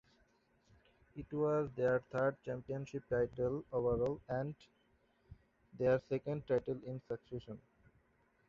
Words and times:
It 1.15 1.31
was 1.31 1.69
their 1.75 1.99
third 2.11 2.35
championship 2.43 3.07
title 3.07 3.63
overall 3.71 4.19
and 4.29 4.55
their 5.77 6.01
second 6.09 6.47
title 6.47 6.81
in 6.87 6.99
succession. 7.07 7.61